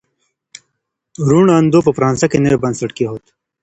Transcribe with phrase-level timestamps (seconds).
[1.29, 3.25] روڼ اندو په فرانسه کي نوی بنسټ کیښود.